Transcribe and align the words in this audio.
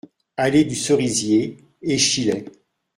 Allée 0.35 0.63
du 0.65 0.73
Cerisier, 0.73 1.57
Échillais 1.83 2.45